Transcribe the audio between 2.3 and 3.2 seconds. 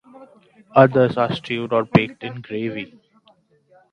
gravy.